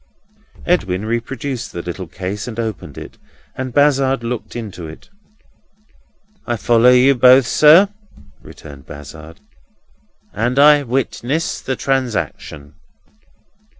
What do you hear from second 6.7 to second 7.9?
you both, sir,"